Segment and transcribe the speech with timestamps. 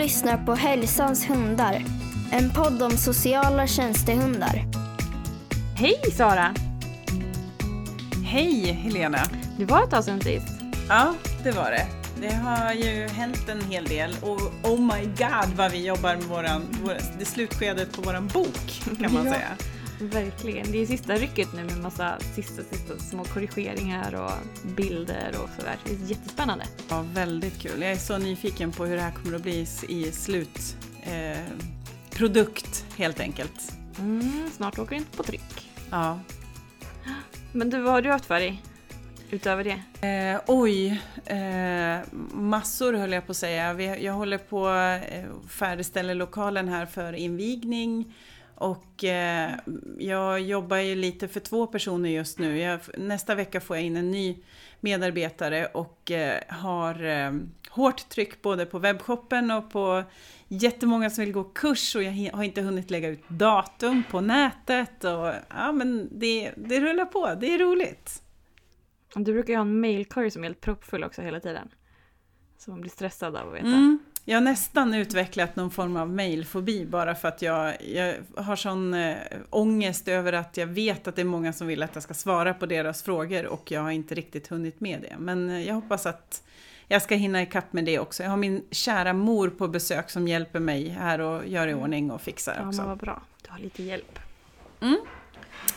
[0.00, 1.84] lyssnar på Hälsans hundar.
[2.30, 4.62] En podd om sociala tjänstehundar.
[5.76, 6.54] Hej Sara!
[8.24, 9.18] Hej Helena!
[9.58, 10.46] Det var ett tag sedan sist.
[10.88, 11.14] Ja,
[11.44, 11.86] det var det.
[12.20, 14.40] Det har ju hänt en hel del och
[14.70, 19.12] oh my god vad vi jobbar med våran, vår, det slutskedet på våran bok kan
[19.14, 19.32] man Ja.
[19.32, 19.48] säga.
[20.00, 20.72] Verkligen.
[20.72, 24.32] Det är sista rycket nu med massa sista, sista små korrigeringar och
[24.76, 25.76] bilder och sådär.
[25.84, 26.64] Det är jättespännande.
[26.88, 27.82] Ja, väldigt kul.
[27.82, 30.76] Jag är så nyfiken på hur det här kommer att bli i slut.
[31.02, 31.38] Eh,
[32.96, 33.72] helt enkelt.
[33.98, 35.70] Mm, snart åker inte på tryck.
[35.90, 36.20] Ja.
[37.52, 38.62] Men du, vad har du haft för dig?
[39.30, 40.06] Utöver det?
[40.06, 42.00] Eh, oj, eh,
[42.32, 43.72] massor höll jag på att säga.
[43.72, 44.68] Vi, jag håller på
[45.10, 48.14] eh, färdigställer lokalen här för invigning.
[48.60, 49.50] Och eh,
[49.98, 52.58] jag jobbar ju lite för två personer just nu.
[52.58, 54.36] Jag, nästa vecka får jag in en ny
[54.80, 57.32] medarbetare och eh, har eh,
[57.70, 60.04] hårt tryck både på webbshoppen och på
[60.48, 65.04] jättemånga som vill gå kurs och jag har inte hunnit lägga ut datum på nätet.
[65.04, 68.22] Och, ja, men det, det rullar på, det är roligt.
[69.14, 71.68] Du brukar ju ha en mailkorg som är helt proppfull också hela tiden.
[72.58, 73.66] Så man blir stressad av att veta.
[73.66, 73.98] Mm.
[74.24, 78.94] Jag har nästan utvecklat någon form av mailfobi bara för att jag, jag har sån
[78.94, 79.16] äh,
[79.50, 82.54] ångest över att jag vet att det är många som vill att jag ska svara
[82.54, 85.16] på deras frågor och jag har inte riktigt hunnit med det.
[85.18, 86.42] Men eh, jag hoppas att
[86.88, 88.22] jag ska hinna ikapp med det också.
[88.22, 92.10] Jag har min kära mor på besök som hjälper mig här och gör i ordning
[92.10, 92.82] och fixar Ja, också.
[92.82, 93.22] vad bra.
[93.42, 94.18] Du har lite hjälp.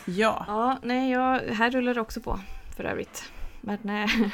[0.04, 2.40] Ja, Ja, nej, jag, här rullar det också på
[2.76, 3.24] för övrigt.
[3.66, 4.06] Men nej.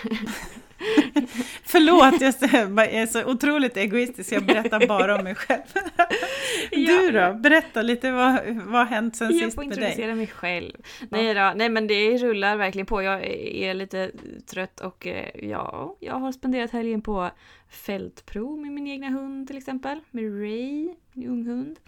[1.64, 5.62] förlåt jag är så otroligt egoistisk, jag berättar bara om mig själv.
[6.70, 9.84] Du då, berätta lite vad, vad har hänt sen Jag sist får med dig?
[9.84, 10.72] introducera mig själv.
[11.08, 13.02] Nej, då, nej men det rullar verkligen på.
[13.02, 14.10] Jag är lite
[14.46, 17.30] trött och eh, ja, jag har spenderat helgen på
[17.68, 20.00] fältprov med min egna hund till exempel.
[20.10, 21.78] Med Ray, min ung hund.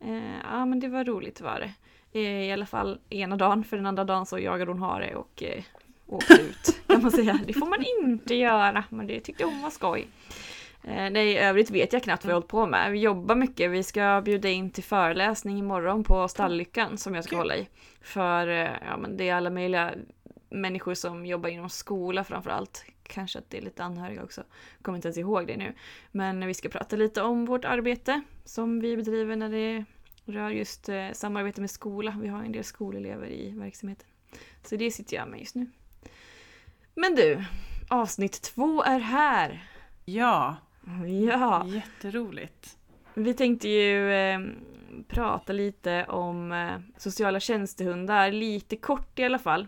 [0.00, 1.72] Eh, ja men det var roligt var det.
[2.20, 5.42] Eh, I alla fall ena dagen, för den andra dagen så jagade hon hare och
[6.06, 7.40] åkte ut kan man säga.
[7.46, 10.08] Det får man inte göra, men det tyckte hon var skoj.
[10.86, 12.92] Eh, nej, i övrigt vet jag knappt vad jag hållit på med.
[12.92, 13.70] Vi jobbar mycket.
[13.70, 17.68] Vi ska bjuda in till föreläsning imorgon på Stalllyckan som jag ska hålla i.
[18.00, 19.94] För eh, ja, men det är alla möjliga
[20.50, 22.84] människor som jobbar inom skola framför allt.
[23.02, 24.42] Kanske att det är lite anhöriga också.
[24.82, 25.74] Kommer inte ens ihåg det nu.
[26.12, 29.84] Men vi ska prata lite om vårt arbete som vi bedriver när det
[30.24, 32.18] rör just eh, samarbete med skola.
[32.22, 34.06] Vi har en del skolelever i verksamheten.
[34.62, 35.66] Så det sitter jag med just nu.
[36.96, 37.44] Men du,
[37.88, 39.64] avsnitt två är här.
[40.04, 40.56] Ja,
[41.30, 42.76] Ja, jätteroligt.
[43.14, 44.40] vi tänkte ju eh,
[45.08, 49.66] prata lite om eh, sociala tjänstehundar, lite kort i alla fall.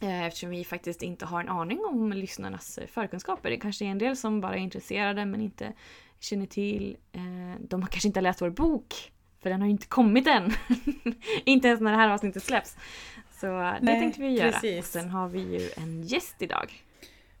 [0.00, 3.50] Eh, eftersom vi faktiskt inte har en aning om lyssnarnas eh, förkunskaper.
[3.50, 5.72] Det kanske är en del som bara är intresserade men inte
[6.20, 6.96] känner till.
[7.12, 10.52] Eh, de har kanske inte läst vår bok, för den har ju inte kommit än.
[11.44, 12.76] inte ens när det här avsnittet släpps.
[13.42, 14.52] Så det Nej, tänkte vi göra.
[14.52, 14.78] precis.
[14.78, 16.82] Och sen har vi ju en gäst idag.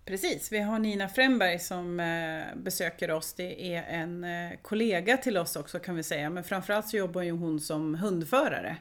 [0.04, 3.32] Precis, vi har Nina Fremberg som eh, besöker oss.
[3.34, 7.22] Det är en eh, kollega till oss också kan vi säga, men framförallt så jobbar
[7.22, 8.76] ju hon som hundförare.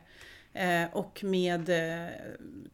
[0.53, 1.69] Eh, och med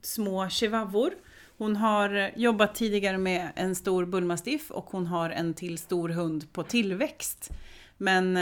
[0.02, 1.14] små chihuahuor.
[1.58, 6.54] Hon har jobbat tidigare med en stor bullmastiff och hon har en till stor hund
[6.54, 7.50] på tillväxt.
[7.98, 8.38] Men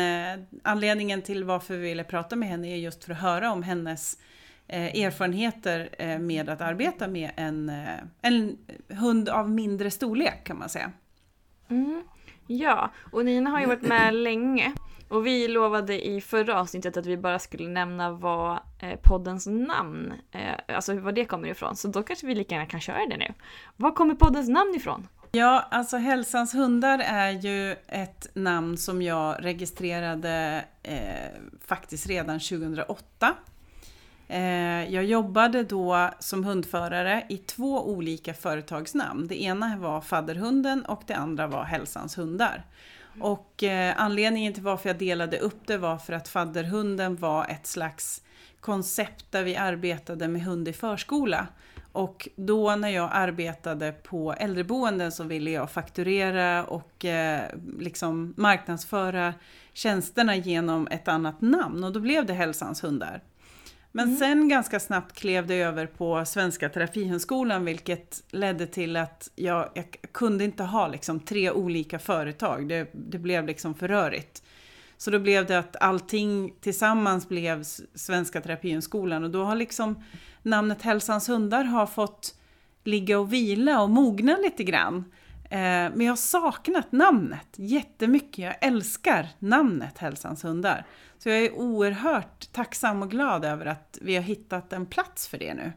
[0.63, 4.17] anledningen till varför vi ville prata med henne är just för att höra om hennes
[4.67, 8.57] erfarenheter eh, med att arbeta med en, eh, en
[8.89, 10.91] hund av mindre storlek kan man säga.
[11.69, 12.03] Mm.
[12.47, 14.73] Ja, och Nina har ju varit med länge.
[15.07, 20.13] Och vi lovade i förra avsnittet att vi bara skulle nämna vad eh, poddens namn,
[20.31, 21.75] eh, alltså var det kommer ifrån.
[21.75, 23.33] Så då kanske vi lika gärna kan köra det nu.
[23.75, 25.07] Var kommer poddens namn ifrån?
[25.31, 33.33] Ja, alltså Hälsans hundar är ju ett namn som jag registrerade eh, faktiskt redan 2008.
[34.27, 39.27] Eh, jag jobbade då som hundförare i två olika företagsnamn.
[39.27, 42.65] Det ena var Fadderhunden och det andra var Hälsans hundar.
[43.19, 47.67] Och eh, anledningen till varför jag delade upp det var för att Fadderhunden var ett
[47.67, 48.21] slags
[48.59, 51.47] koncept där vi arbetade med hund i förskola.
[51.91, 57.41] Och då när jag arbetade på äldreboenden så ville jag fakturera och eh,
[57.79, 59.33] liksom marknadsföra
[59.73, 63.21] tjänsterna genom ett annat namn och då blev det Hälsans hundar.
[63.97, 69.69] Men sen ganska snabbt klev det över på Svenska Terapihundskolan vilket ledde till att jag,
[69.73, 72.69] jag kunde inte ha liksom tre olika företag.
[72.69, 74.43] Det, det blev liksom för rörigt.
[74.97, 77.63] Så då blev det att allting tillsammans blev
[77.95, 80.03] Svenska Terapihundskolan och då har liksom
[80.41, 82.35] namnet Hälsans hundar har fått
[82.83, 85.05] ligga och vila och mogna lite grann.
[85.49, 88.37] Eh, men jag har saknat namnet jättemycket.
[88.37, 90.85] Jag älskar namnet Hälsans hundar.
[91.17, 95.37] Så jag är oerhört tacksam och glad över att vi har hittat en plats för
[95.37, 95.71] det nu.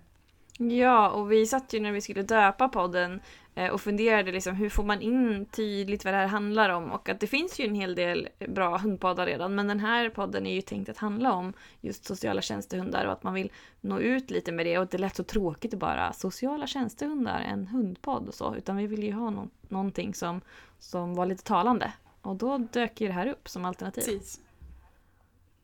[0.59, 3.20] Ja, och vi satt ju när vi skulle döpa podden
[3.66, 7.20] och funderade liksom hur får man in tydligt vad det här handlar om och att
[7.20, 10.60] det finns ju en hel del bra hundpoddar redan men den här podden är ju
[10.60, 14.66] tänkt att handla om just sociala tjänstehundar och att man vill nå ut lite med
[14.66, 18.55] det och det är lätt så tråkigt att bara sociala tjänstehundar, en hundpodd och så
[18.55, 20.40] utan vi vill ju ha no någonting som,
[20.78, 24.00] som var lite talande och då dök ju det här upp som alternativ.
[24.00, 24.40] Precis.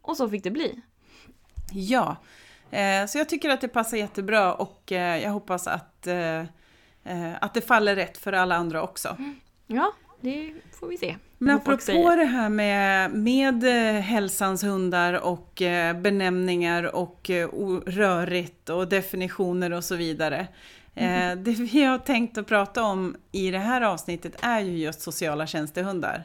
[0.03, 0.81] Och så fick det bli.
[1.73, 2.17] Ja,
[2.75, 6.43] Eh, så jag tycker att det passar jättebra och eh, jag hoppas att, eh,
[7.41, 9.17] att det faller rätt för alla andra också.
[9.67, 11.17] Ja, det får vi se.
[11.39, 13.65] Men apropå det här med, med
[14.03, 15.63] hälsans hundar och
[16.03, 17.31] benämningar och
[17.87, 20.47] rörigt och definitioner och så vidare.
[20.95, 21.45] Mm.
[21.45, 25.47] Det vi har tänkt att prata om i det här avsnittet är ju just sociala
[25.47, 26.25] tjänstehundar.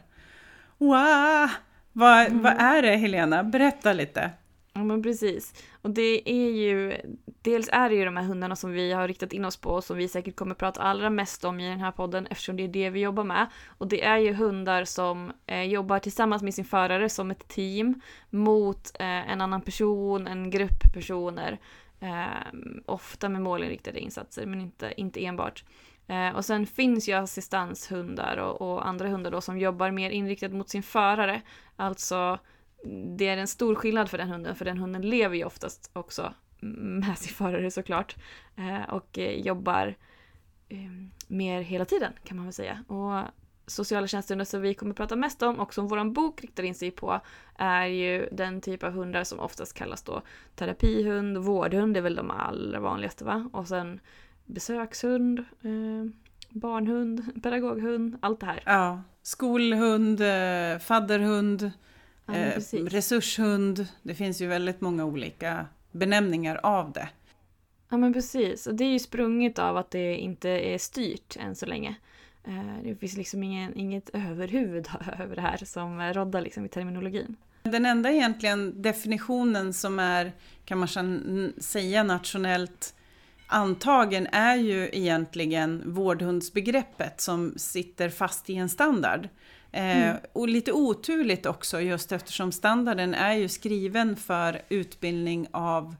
[0.77, 1.49] Wow!
[1.91, 2.41] Vad, mm.
[2.41, 3.43] vad är det Helena?
[3.43, 4.31] Berätta lite.
[4.79, 5.53] Ja men precis.
[5.81, 6.97] Och det är ju,
[7.41, 9.83] dels är det ju de här hundarna som vi har riktat in oss på och
[9.83, 12.67] som vi säkert kommer prata allra mest om i den här podden eftersom det är
[12.67, 13.47] det vi jobbar med.
[13.77, 18.01] Och det är ju hundar som eh, jobbar tillsammans med sin förare som ett team
[18.29, 21.59] mot eh, en annan person, en grupp personer.
[21.99, 25.63] Eh, ofta med målinriktade insatser men inte, inte enbart.
[26.07, 30.51] Eh, och sen finns ju assistanshundar och, och andra hundar då som jobbar mer inriktat
[30.51, 31.41] mot sin förare.
[31.75, 32.39] Alltså
[33.17, 36.33] det är en stor skillnad för den hunden, för den hunden lever ju oftast också
[36.59, 38.15] med sin förare såklart.
[38.55, 39.95] Eh, och eh, jobbar
[40.69, 42.83] ehm, mer hela tiden kan man väl säga.
[42.87, 43.23] Och
[43.67, 46.91] sociala tjänstehundar som vi kommer prata mest om och som vår bok riktar in sig
[46.91, 47.21] på
[47.55, 50.21] är ju den typ av hundar som oftast kallas då
[50.55, 53.49] terapihund, vårdhund är väl de allra vanligaste va?
[53.53, 53.99] Och sen
[54.45, 56.11] besökshund, eh,
[56.49, 58.63] barnhund, pedagoghund, allt det här.
[58.65, 60.19] Ja, skolhund,
[60.81, 61.71] fadderhund,
[62.33, 67.09] Ja, eh, resurshund, det finns ju väldigt många olika benämningar av det.
[67.89, 71.55] Ja men precis, och det är ju sprunget av att det inte är styrt än
[71.55, 71.95] så länge.
[72.43, 74.87] Eh, det finns liksom ingen, inget överhuvud
[75.19, 77.35] över det här som roddar liksom i terminologin.
[77.63, 80.31] Den enda egentligen definitionen som är,
[80.65, 82.95] kan man säga nationellt
[83.47, 89.29] antagen är ju egentligen vårdhundsbegreppet som sitter fast i en standard.
[89.71, 90.09] Mm.
[90.09, 95.95] Eh, och lite oturligt också just eftersom standarden är ju skriven för utbildning av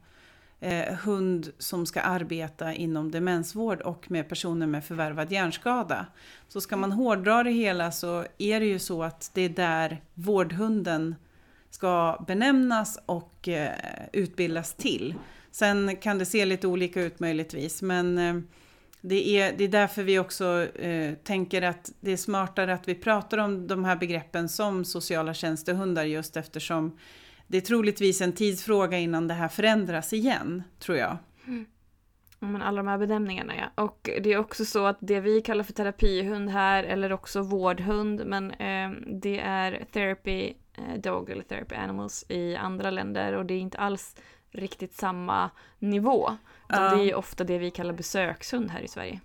[0.60, 6.06] eh, hund som ska arbeta inom demensvård och med personer med förvärvad hjärnskada.
[6.48, 10.02] Så ska man hårdra det hela så är det ju så att det är där
[10.14, 11.14] vårdhunden
[11.70, 13.72] ska benämnas och eh,
[14.12, 15.14] utbildas till.
[15.50, 18.34] Sen kan det se lite olika ut möjligtvis men eh,
[19.00, 22.94] det är, det är därför vi också eh, tänker att det är smartare att vi
[22.94, 26.98] pratar om de här begreppen som sociala tjänstehundar just eftersom
[27.46, 31.16] det är troligtvis en tidsfråga innan det här förändras igen, tror jag.
[31.46, 31.66] Mm.
[32.38, 33.84] Men alla de här benämningarna ja.
[33.84, 38.22] Och det är också så att det vi kallar för terapihund här, eller också vårdhund,
[38.26, 43.54] men eh, det är therapy eh, dog eller therapy animals i andra länder och det
[43.54, 44.16] är inte alls
[44.52, 46.36] riktigt samma nivå.
[46.68, 46.96] Ja.
[46.96, 49.20] Det är ofta det vi kallar besökshund här i Sverige.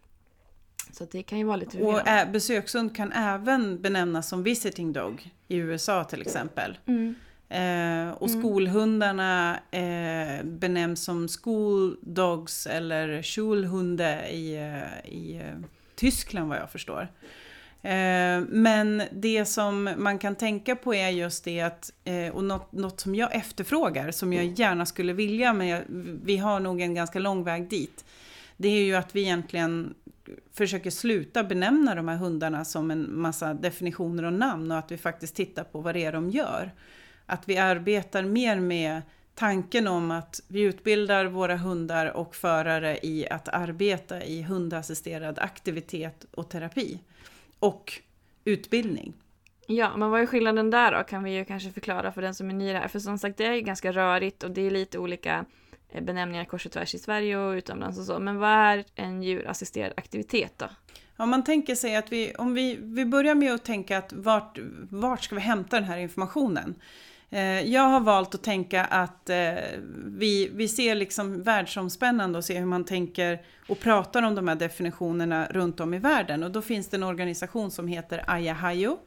[0.92, 1.82] Så det kan ju vara lite.
[1.82, 6.78] Och äh, besökshund kan även benämnas som visiting dog i USA till exempel.
[6.86, 7.16] Mm.
[7.50, 8.42] Eh, och mm.
[8.42, 16.72] skolhundarna eh, benämns som school dogs eller Schulhunde i, eh, i eh, Tyskland vad jag
[16.72, 17.08] förstår.
[17.86, 22.72] Eh, men det som man kan tänka på är just det att, eh, och något,
[22.72, 25.84] något som jag efterfrågar, som jag gärna skulle vilja, men
[26.24, 28.06] vi har nog en ganska lång väg dit.
[28.58, 29.94] Det är ju att vi egentligen
[30.54, 34.98] försöker sluta benämna de här hundarna som en massa definitioner och namn och att vi
[34.98, 36.72] faktiskt tittar på vad det är de gör.
[37.26, 39.02] Att vi arbetar mer med
[39.36, 46.26] tanken om att vi utbildar våra hundar och förare i att arbeta i hundassisterad aktivitet
[46.32, 47.00] och terapi
[47.66, 47.94] och
[48.46, 49.14] utbildning.
[49.68, 51.04] Ja, men vad är skillnaden där då?
[51.04, 52.88] Kan vi ju kanske förklara för den som är ny här.
[52.88, 55.46] För som sagt, det är ju ganska rörigt och det är lite olika
[55.90, 58.20] eh, benämningar kors och tvärs i Sverige och utomlands och så.
[58.20, 60.66] Men vad är en djurassisterad aktivitet då?
[61.18, 64.60] Om man tänker sig att vi, om vi, vi börjar med att tänka att vart,
[64.90, 66.76] vart ska vi hämta den här informationen?
[67.30, 69.54] Eh, jag har valt att tänka att eh,
[70.06, 74.56] vi, vi ser liksom världsomspännande och ser hur man tänker och pratar om de här
[74.56, 76.44] definitionerna runt om i världen.
[76.44, 78.98] Och då finns det en organisation som heter Ayahayo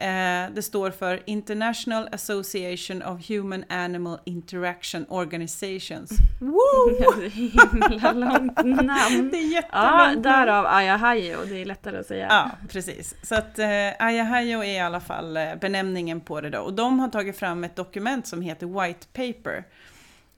[0.00, 6.10] Eh, det står för International Association of Human Animal Interaction Organizations.
[6.40, 6.58] Woo!
[7.18, 9.28] Det är himla långt namn.
[9.32, 10.22] Det är Ja, jättelångt.
[10.24, 12.26] därav Ayahayo, det är lättare att säga.
[12.30, 13.14] Ja, precis.
[13.22, 13.66] Så att eh,
[13.98, 16.58] Ayahayo är i alla fall eh, benämningen på det då.
[16.60, 19.64] Och de har tagit fram ett dokument som heter White Paper.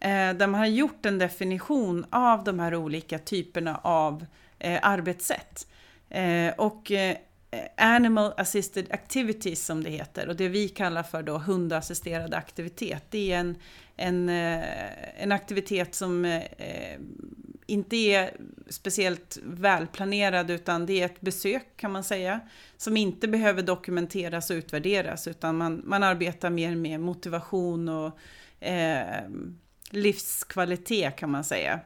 [0.00, 4.26] Eh, där man har gjort en definition av de här olika typerna av
[4.58, 5.66] eh, arbetssätt.
[6.10, 7.16] Eh, och eh,
[7.76, 13.04] Animal Assisted Activities som det heter och det vi kallar för då hundassisterad aktivitet.
[13.10, 13.56] Det är en,
[13.96, 16.42] en, eh, en aktivitet som eh,
[17.66, 18.30] inte är
[18.68, 22.40] speciellt välplanerad utan det är ett besök kan man säga.
[22.76, 28.18] Som inte behöver dokumenteras och utvärderas utan man, man arbetar mer med motivation och
[28.64, 29.28] eh,
[29.90, 31.80] livskvalitet kan man säga.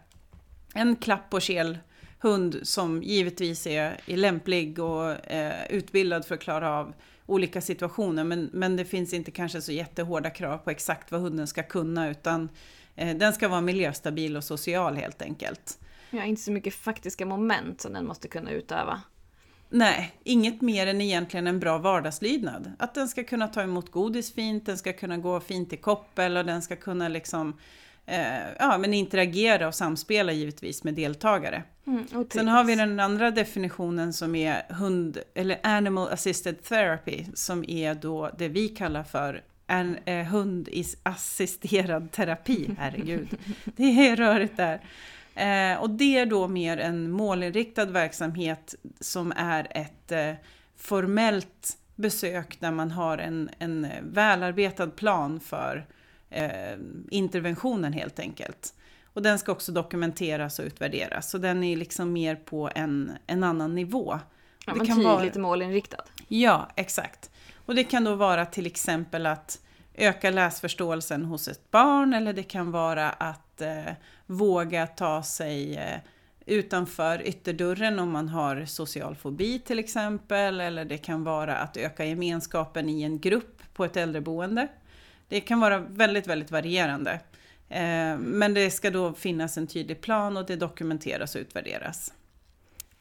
[0.75, 1.78] En klapp och kel
[2.18, 6.94] hund som givetvis är, är lämplig och eh, utbildad för att klara av
[7.26, 8.25] olika situationer.
[8.25, 12.11] Men, men det finns inte kanske så jättehårda krav på exakt vad hunden ska kunna
[12.11, 12.49] utan
[12.97, 15.78] eh, den ska vara miljöstabil och social helt enkelt.
[16.11, 19.02] Ja, inte så mycket faktiska moment som den måste kunna utöva.
[19.68, 22.73] Nej, inget mer än egentligen en bra vardagslydnad.
[22.78, 26.37] Att den ska kunna ta emot godis fint, den ska kunna gå fint i koppel
[26.37, 27.59] och den ska kunna liksom
[28.06, 31.62] eh, ja, men interagera och samspela givetvis med deltagare.
[31.86, 37.64] Mm, Sen har vi den andra definitionen som är hund, eller animal assisted therapy som
[37.68, 42.70] är då det vi kallar för en eh, hundassisterad terapi.
[42.78, 43.28] Herregud,
[43.64, 44.80] det är rörigt där.
[45.34, 50.32] Eh, och det är då mer en målinriktad verksamhet som är ett eh,
[50.76, 55.86] formellt besök där man har en, en välarbetad plan för
[56.30, 56.78] eh,
[57.10, 58.74] interventionen helt enkelt.
[59.14, 61.30] Och den ska också dokumenteras och utvärderas.
[61.30, 64.18] Så den är liksom mer på en, en annan nivå.
[64.66, 66.04] ja, det kan vara- målinriktad.
[66.28, 67.30] Ja, exakt.
[67.66, 69.61] Och det kan då vara till exempel att
[69.94, 73.92] öka läsförståelsen hos ett barn eller det kan vara att eh,
[74.26, 75.99] våga ta sig eh,
[76.47, 80.61] utanför ytterdörren om man har social fobi till exempel.
[80.61, 84.68] Eller det kan vara att öka gemenskapen i en grupp på ett äldreboende.
[85.28, 87.21] Det kan vara väldigt, väldigt varierande.
[87.75, 92.12] Eh, men det ska då finnas en tydlig plan och det dokumenteras och utvärderas.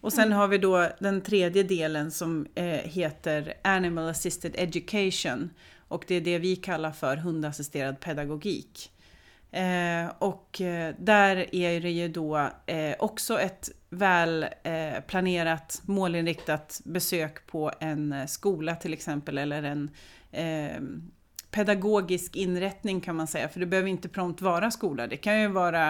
[0.02, 5.50] Och sen har vi då den tredje delen som eh, heter Animal Assisted Education.
[5.88, 8.92] Och det är det vi kallar för hundassisterad pedagogik.
[9.52, 10.62] Eh, och
[10.98, 12.50] där är det ju då
[13.00, 14.46] också ett väl
[15.08, 19.90] planerat målinriktat besök på en skola till exempel eller en
[21.54, 23.50] pedagogisk inrättning kan man säga.
[23.50, 25.08] För det behöver inte prompt vara skola.
[25.08, 25.90] Det kan ju vara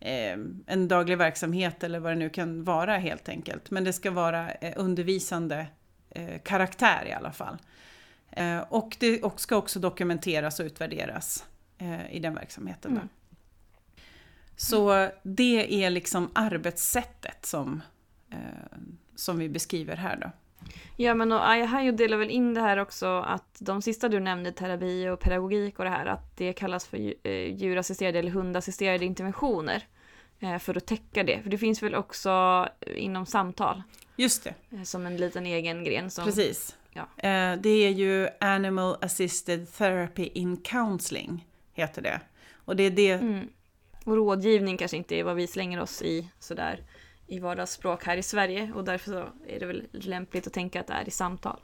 [0.00, 3.70] eh, en daglig verksamhet eller vad det nu kan vara helt enkelt.
[3.70, 5.66] Men det ska vara eh, undervisande
[6.10, 7.58] eh, karaktär i alla fall.
[8.30, 11.46] Eh, och det och ska också dokumenteras och utvärderas
[11.78, 12.94] eh, i den verksamheten.
[12.94, 13.00] Då.
[13.00, 13.08] Mm.
[14.56, 17.82] Så det är liksom arbetssättet som,
[18.30, 18.78] eh,
[19.14, 20.30] som vi beskriver här då.
[20.96, 24.52] Ja men och Ayahayo delar väl in det här också att de sista du nämnde,
[24.52, 29.82] terapi och pedagogik och det här, att det kallas för eh, djurassisterade eller hundassisterade interventioner.
[30.40, 31.42] eh, För att täcka det.
[31.42, 33.82] För det finns väl också inom samtal
[34.16, 36.10] Just det, eh, som en liten egen gren.
[36.10, 36.76] Som, precis.
[36.92, 37.02] ja.
[37.28, 42.20] Eh, det är ju Animal Assisted Therapy in Counseling, heter det.
[42.64, 43.48] Och det är det, Mm.
[44.04, 46.80] Och rådgivning kanske inte är vad vi slänger oss i sådär
[47.32, 50.92] i vardagsspråk här i Sverige och därför är det väl lämpligt att tänka att det
[50.92, 51.60] är i samtal.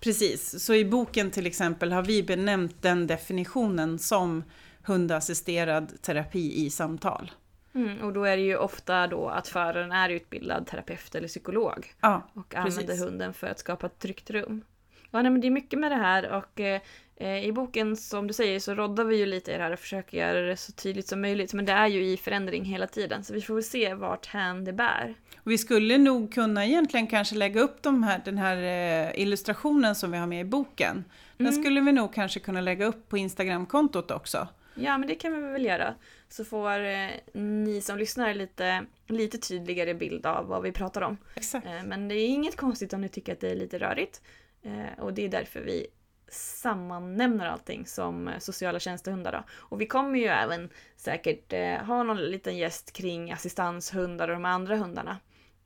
[0.00, 4.44] Precis, så i boken till exempel har vi benämnt den definitionen som
[4.84, 7.30] hundassisterad terapi i samtal.
[7.74, 11.94] Mm, och då är det ju ofta då att föraren är utbildad terapeut eller psykolog
[12.00, 13.04] Ja, och använder Precis.
[13.04, 14.64] hunden för att skapa ett tryggt rum.
[15.10, 16.80] Ja, nej, men det är mycket med det här och eh,
[17.20, 20.18] i boken som du säger så roddar vi ju lite i det här och försöker
[20.18, 21.52] göra det så tydligt som möjligt.
[21.54, 24.64] Men det är ju i förändring hela tiden så vi får väl se vart hän
[24.64, 25.14] det bär.
[25.44, 29.94] och vi skulle nog kunna egentligen kanske lägga upp de här, den här eh, illustrationen
[29.94, 31.04] som vi har med i boken.
[31.36, 31.62] Den Mm.
[31.62, 34.48] skulle vi nog kanske kunna lägga upp på Instagramkontot också.
[34.74, 35.94] Ja, men det kan vi väl göra.
[36.28, 41.16] Så får eh, ni som lyssnar lite, lite tydligare bild av vad vi pratar om.
[41.34, 41.66] Exakt.
[41.66, 44.22] Eh, men det är inget konstigt om ni tycker att det är lite rörigt.
[44.62, 45.86] Eh, och det är därför vi
[46.30, 49.32] sammannämner allting som eh, sociala tjänstehundar.
[49.32, 49.44] Då.
[49.52, 54.44] Och vi kommer ju även säkert eh, ha någon liten gäst kring assistanshundar och de
[54.44, 55.16] andra hundarna.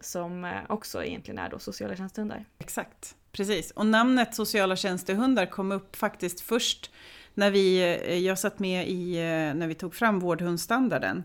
[0.01, 2.45] Som eh, också egentligen är då sociala tjänstehundar.
[2.59, 3.71] Exakt, precis.
[3.71, 6.91] Och namnet sociala tjänstehundar kom upp faktiskt först
[7.35, 11.25] när vi, eh, jag satt med i, eh, när vi tog fram vårdhundsstandarden.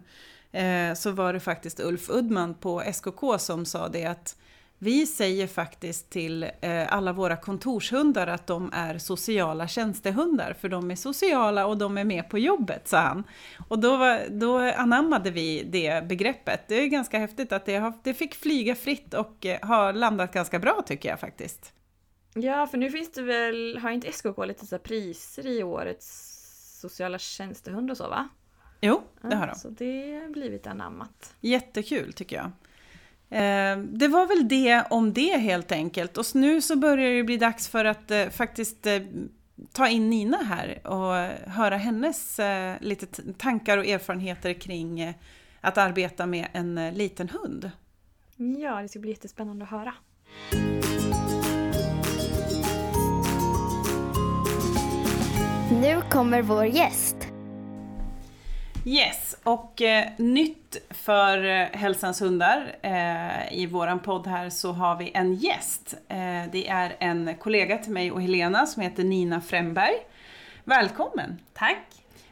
[0.51, 4.35] Eh, Så var det faktiskt Ulf Uddman på SKK som sa det att
[4.81, 10.91] vi säger faktiskt till eh, alla våra kontorshundar att de är sociala tjänstehundar, för de
[10.91, 13.23] är sociala och de är med på jobbet, sa han.
[13.67, 16.67] Och då, var, då anammade vi det begreppet.
[16.67, 20.33] Det är ganska häftigt att det, har, det fick flyga fritt och eh, har landat
[20.33, 21.73] ganska bra tycker jag faktiskt.
[22.33, 26.35] Ja, för nu finns det väl, har inte SKK lite så priser i årets
[26.81, 28.29] sociala tjänstehund och så va?
[28.81, 29.55] Jo, det har de.
[29.55, 31.35] Så det har blivit anammat.
[31.39, 32.51] Jättekul tycker jag.
[33.31, 36.17] Eh, det var väl det om det helt enkelt.
[36.17, 38.99] Och nu så börjar det bli dags för att eh, faktiskt eh,
[39.71, 41.13] ta in Nina här och
[41.51, 45.13] höra hennes eh, lite tankar och erfarenheter kring eh,
[45.61, 47.71] att arbeta med en eh, liten hund.
[48.61, 49.93] Ja, det ska bli jättespännande att höra.
[55.81, 57.18] Nu kommer vår gäst.
[58.89, 62.75] Yes, och eh, nytt för eh, Hälsans hundar.
[62.81, 65.93] Eh, I våran podd här så har vi en gäst.
[66.07, 66.17] Eh,
[66.51, 69.95] det är en kollega till mig och Helena som heter Nina Fremberg.
[70.63, 71.39] Välkommen!
[71.53, 71.85] Tack!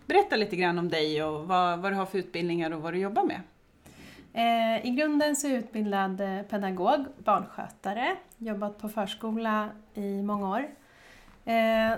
[0.06, 3.00] Berätta lite grann om dig och vad, vad du har för utbildningar och vad du
[3.00, 3.42] jobbar med.
[4.34, 10.50] Eh, I grunden så är jag utbildad eh, pedagog, barnskötare, jobbat på förskola i många
[10.50, 10.68] år.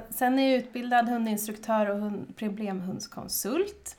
[0.09, 3.98] Sen är jag utbildad hundinstruktör och hund, problemhundskonsult.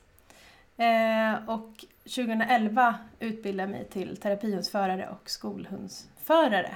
[0.81, 6.75] Eh, och 2011 utbildade jag mig till terapihundsförare och skolhundsförare.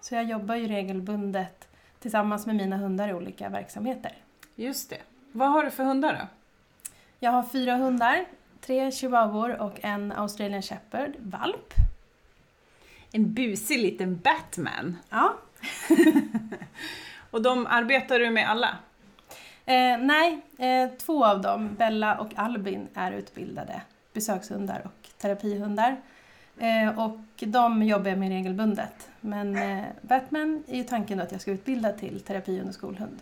[0.00, 1.68] Så jag jobbar ju regelbundet
[2.00, 4.12] tillsammans med mina hundar i olika verksamheter.
[4.54, 4.98] Just det.
[5.32, 6.26] Vad har du för hundar då?
[7.18, 8.24] Jag har fyra hundar,
[8.60, 11.74] tre chihuahuor och en australian shepherd, valp.
[13.12, 14.96] En busig liten Batman.
[15.10, 15.36] Ja.
[17.30, 18.76] Och de arbetar du med alla?
[19.68, 23.82] Eh, nej, eh, två av dem, Bella och Albin, är utbildade
[24.12, 25.96] besökshundar och terapihundar.
[26.58, 29.08] Eh, och de jobbar jag med regelbundet.
[29.20, 33.18] Men eh, Batman är ju tanken att jag ska utbilda till terapihund och skolhund.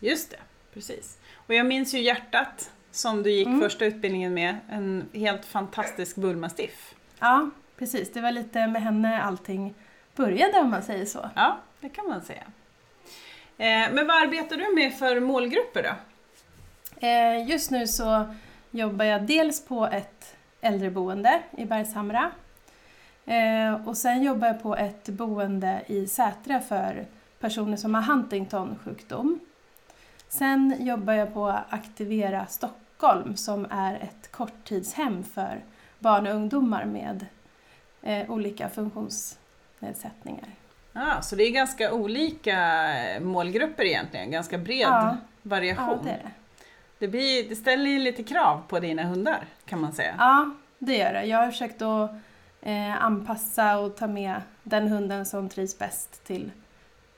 [0.00, 0.36] Just det,
[0.74, 1.18] precis.
[1.34, 3.60] Och jag minns ju hjärtat som du gick Mm.
[3.60, 4.56] första utbildningen med.
[4.68, 6.94] En helt fantastisk bullmastiff.
[7.18, 8.12] Ja, precis.
[8.12, 9.74] Det var lite med henne allting
[10.16, 11.30] började om man säger så.
[11.34, 12.42] Ja, det kan man säga.
[13.58, 15.94] Eh, men vad arbetar du med för målgrupper då?
[17.06, 18.34] Eh, just nu så
[18.70, 22.30] jobbar jag dels på ett äldreboende i Bergshamra.
[23.24, 27.06] Eh, och sen jobbar jag på ett boende i Sätra för
[27.40, 29.38] personer som har Huntington-sjukdom.
[30.28, 35.64] Sen jobbar jag på Aktivera Stockholm som är ett korttidshem för
[35.98, 37.26] barn och ungdomar med
[38.28, 40.48] olika funktionsnedsättningar.
[40.96, 42.58] Ah, så det är ganska olika
[42.98, 45.16] eh, målgrupper egentligen, ganska bred Ja.
[45.42, 45.98] variation.
[46.06, 46.30] Ja, det det.
[46.98, 50.14] Det, blir, det ställer ju lite krav på dina hundar kan man säga.
[50.18, 51.24] Ja, det gör det.
[51.24, 52.10] Jag har försökt att
[52.62, 56.50] eh, anpassa och ta med den hunden som trivs bäst till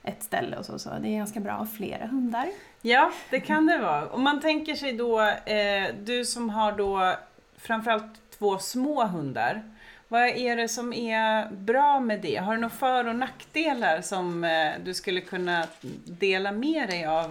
[0.03, 0.79] ett ställe och så.
[0.79, 0.91] så.
[1.01, 2.47] Det är ganska bra att ha flera hundar.
[2.83, 4.09] Ja, det kan det vara.
[4.09, 7.15] Om man tänker sig då, eh, du som har då
[7.57, 9.63] framförallt två små hundar.
[10.09, 12.37] Vad är det som är bra med det?
[12.37, 15.67] Har du några för och nackdelar som eh, du skulle kunna
[16.05, 17.25] dela med dig av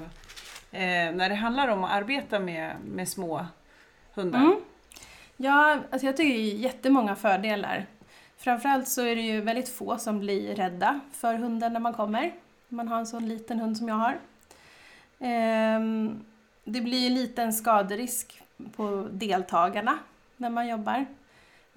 [0.72, 3.46] eh, när det handlar om att arbeta med, med små
[4.14, 4.40] hundar?
[4.40, 4.56] Mm.
[5.38, 7.86] Ja, alltså jag tycker det är jättemånga fördelar.
[8.38, 12.32] Framförallt så är det ju väldigt få som blir rädda för hunden när man kommer.
[12.70, 14.18] Man har en sån liten hund som jag har.
[15.20, 16.26] Ehm,
[16.64, 18.42] det blir ju liten skaderisk
[18.76, 20.00] på deltagarna
[20.38, 21.06] när man jobbar.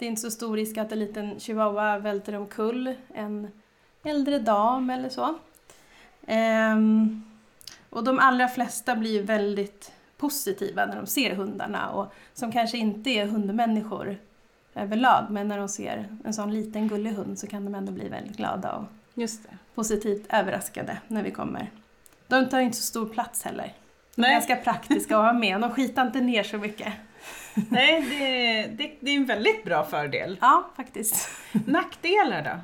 [0.00, 3.48] Det är inte så stor risk att en liten chihuahua välter omkull en
[4.04, 5.34] äldre dam eller så.
[6.26, 7.22] Ehm,
[7.90, 13.10] och de allra flesta blir väldigt positiva när de ser hundarna och som kanske inte
[13.10, 14.16] är hundmänniskor
[14.74, 18.08] överlag men när de ser en sån liten gullig hund så kan de ändå bli
[18.08, 18.84] väldigt glada och
[19.74, 21.70] positivt överraskade när vi kommer.
[22.26, 23.72] De tar inte så stor plats heller.
[24.14, 24.32] De är Nej.
[24.32, 26.92] ganska praktiska att ha med, de skitar inte ner så mycket.
[27.70, 30.36] Nej, det, det, det är en väldigt bra fördel.
[30.40, 31.28] Ja, faktiskt.
[31.66, 32.60] Nackdelar då?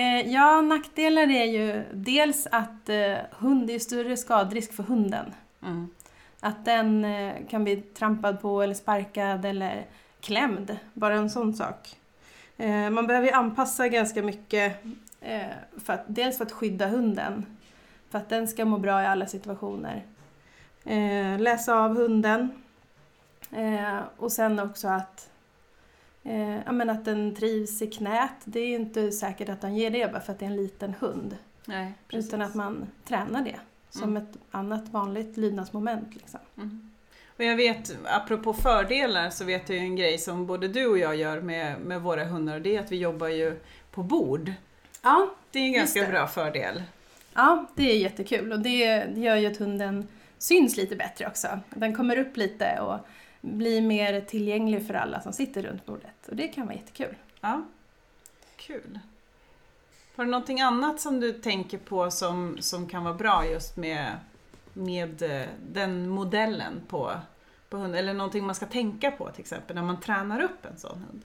[0.00, 5.34] Eh, ja, nackdelar är ju dels att eh, hund, det är större skadrisk för hunden.
[5.62, 5.88] Mm.
[6.40, 9.86] Att den eh, kan bli trampad på eller sparkad eller
[10.20, 10.78] klämd.
[10.94, 11.96] Bara en sån sak.
[12.56, 14.84] Eh, man behöver ju anpassa ganska mycket.
[15.20, 15.42] Eh,
[15.84, 17.46] för att, dels för att skydda hunden.
[18.10, 20.02] För att den ska må bra i alla situationer.
[20.84, 22.62] Eh, läsa av hunden.
[23.52, 25.30] Eh, och sen också att,
[26.24, 28.30] eh, ja, men att den trivs i knät.
[28.44, 30.56] Det är ju inte säkert att den ger det bara för att det är en
[30.56, 31.36] liten hund.
[31.64, 33.56] Nej, Utan att man tränar det
[33.90, 34.16] som Mm.
[34.22, 36.14] ett annat vanligt lydnadsmoment.
[36.14, 36.40] Liksom.
[36.56, 36.90] Mm.
[37.36, 40.98] Och jag vet, apropå fördelar, så vet jag ju en grej som både du och
[40.98, 44.52] jag gör med, med våra hundar och det är att vi jobbar ju på bord.
[45.02, 46.82] Ja, Det är en ganska bra fördel.
[47.34, 50.08] ja, det är jättekul och det, det gör ju att hunden
[50.38, 51.48] syns lite bättre också.
[51.70, 52.98] Den kommer upp lite och
[53.40, 57.14] blir mer tillgänglig för alla som sitter runt bordet och det kan vara jättekul.
[57.40, 57.64] Ja,
[58.56, 58.98] kul.
[60.16, 64.16] Har du någonting annat som du tänker på som, som kan vara bra just med,
[64.72, 67.12] med eh, den modellen på,
[67.68, 67.96] på hund?
[67.96, 71.22] Eller någonting man ska tänka på till exempel när man tränar upp en sån hund?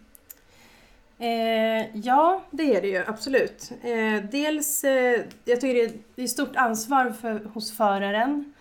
[1.18, 3.72] Eh, ja, det är det ju absolut.
[3.82, 8.53] Eh, dels, eh, jag tycker det är, är stort ansvar för, hos föraren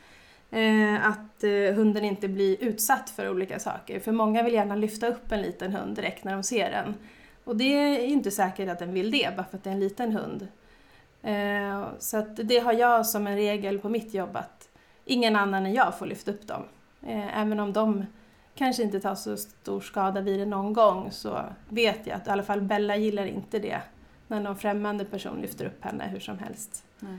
[0.52, 4.00] eh, att eh, hunden inte blir utsatt för olika saker.
[4.00, 6.94] För många vill gärna lyfta upp en liten hund direkt när de ser den.
[7.44, 9.80] Och det är inte säkert att den vill det bara för att det är en
[9.80, 10.48] liten hund.
[11.22, 14.68] Eh, så att det har jag som en regel på mitt jobb att
[15.04, 16.62] ingen annan än jag får lyfta upp dem.
[17.02, 18.06] Eh, även om de
[18.54, 22.30] kanske inte tar så stor skada vid det någon gång så vet jag att i
[22.30, 23.80] alla fall Bella gillar inte det
[24.28, 26.84] när någon främmande person lyfter upp henne hur som helst.
[26.98, 27.18] Nej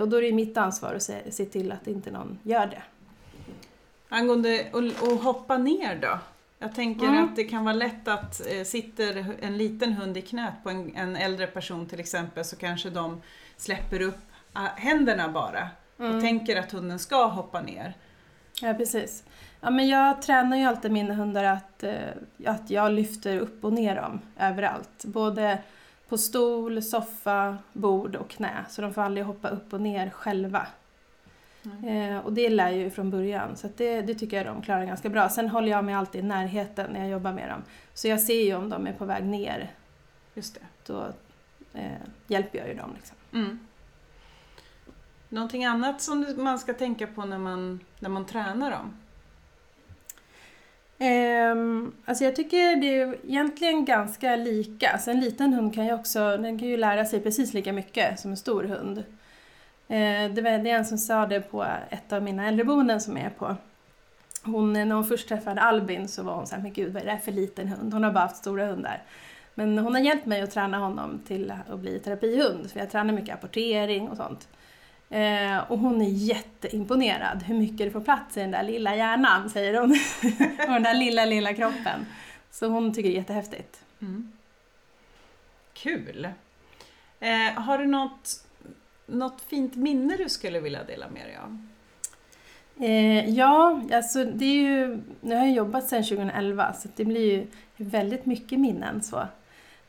[0.00, 2.82] och då är det mitt ansvar att se, se till att inte någon gör det.
[4.08, 6.18] Angående att hoppa ner då?
[6.58, 7.24] Jag tänker Mm.
[7.24, 10.96] att det kan vara lätt att eh, sitter en liten hund i knät på en,
[10.96, 13.22] en äldre person till exempel så kanske de
[13.56, 14.18] släpper upp
[14.52, 17.94] ah, händerna bara och tänker att hunden ska hoppa ner.
[18.62, 19.24] Ja, precis.
[19.60, 21.94] Ja, men jag tränar ju alltid mina hundar att, eh,
[22.46, 25.04] att jag lyfter upp och ner dem överallt.
[25.04, 25.58] Både
[26.10, 28.64] på stol, soffa, bord och knä.
[28.68, 30.66] Så de får aldrig hoppa upp och ner själva.
[31.64, 35.08] Eh, och det lär ju från början, så det, det tycker jag de klarar ganska
[35.08, 35.28] bra.
[35.28, 37.62] Sen håller jag mig alltid i närheten när jag jobbar med dem.
[37.94, 39.70] Så jag ser ju om de är på väg ner,
[40.34, 40.60] Just det.
[40.86, 41.06] då
[41.74, 41.90] eh,
[42.26, 42.90] hjälper jag ju dem.
[42.94, 43.16] Liksom.
[43.32, 43.58] Mm.
[45.28, 48.96] Någonting annat som man ska tänka på när man, när man tränar dem?
[51.02, 54.90] Um, alltså jag tycker det är egentligen ganska lika.
[54.90, 58.20] Alltså en liten hund kan ju också den kan ju lära sig precis lika mycket
[58.20, 58.98] som en stor hund.
[58.98, 63.26] Uh, det var det en som sa det på ett av mina äldreboenden som jag
[63.26, 63.56] är på.
[64.42, 67.06] Hon, när hon först träffade Albin så var hon så här, men gud vad är
[67.06, 67.92] det här för liten hund?
[67.92, 69.02] Hon har bara haft stora hundar.
[69.54, 72.70] Men hon har hjälpt mig att träna honom till att bli terapihund.
[72.70, 74.48] För jag tränar mycket apportering och sånt.
[75.10, 79.50] Eh, och hon är jätteimponerad hur mycket det får plats i den där lilla hjärnan,
[79.50, 79.90] säger hon.
[80.66, 82.06] och den där lilla, lilla kroppen.
[82.50, 83.84] Så hon tycker det är jättehäftigt.
[84.00, 84.32] Mm.
[85.72, 86.28] Kul!
[87.20, 88.46] Eh, har du något,
[89.06, 91.66] något fint minne du skulle vilja dela med dig av?
[92.80, 97.32] Eh, ja, alltså det är ju, nu har jag jobbat sedan 2011 så det blir
[97.32, 97.46] ju
[97.76, 99.26] väldigt mycket minnen så.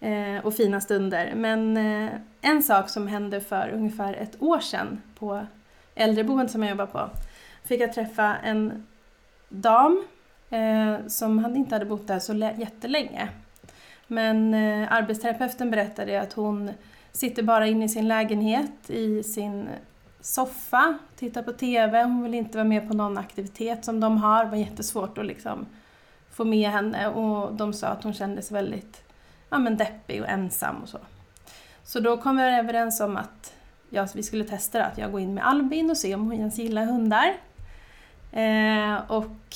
[0.02, 1.34] Eh, och fina stunder.
[1.36, 2.10] Men eh,
[2.42, 5.46] en sak som hände för ungefär ett år sedan på
[5.96, 7.10] äldreboendet som jag jobbar på.
[7.64, 8.88] Fick jag träffa en
[9.50, 10.04] dam
[10.50, 13.30] eh, som hade inte hade bott där så jättelänge.
[14.08, 16.72] Men eh, arbetsterapeuten berättade att hon
[17.12, 19.70] sitter bara inne i sin lägenhet i sin
[20.22, 24.44] soffa, tittar på TV, hon vill inte vara med på någon aktivitet som de har.
[24.44, 25.66] Det var jättesvårt att liksom
[26.32, 29.04] få med henne och de sa att hon kände sig väldigt
[29.52, 31.00] ja, men deppig och ensam och så.
[31.84, 33.54] Så då kom vi överens om att
[33.90, 36.34] ja, vi skulle testa det, att jag går in med Albin och ser om hon
[36.34, 37.34] ens gillar hundar.
[38.32, 39.56] Eh, och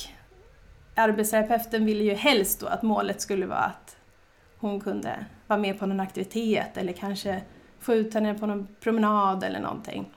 [0.94, 3.96] arbetsterapeuten ville ju helst då att målet skulle vara att
[4.58, 7.42] hon kunde vara med på någon aktivitet eller kanske
[7.80, 10.12] få ut henne på någon promenad eller någonting.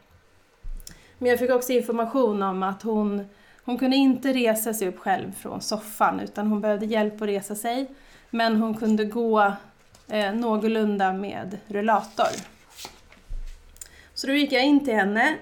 [1.17, 3.25] Men jag fick också information om att hon,
[3.63, 7.55] hon kunde inte resa sig upp själv från soffan utan hon behövde hjälp att resa
[7.55, 7.91] sig.
[8.29, 9.53] Men hon kunde gå
[10.09, 12.27] eh, någorlunda med rullator.
[14.13, 15.35] Så då gick jag in till henne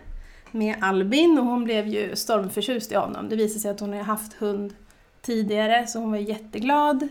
[0.51, 3.29] med Albin och hon blev ju stormförtjust i honom.
[3.29, 4.73] Det visade sig att hon har haft hund
[5.21, 7.07] tidigare så hon var jätteglad.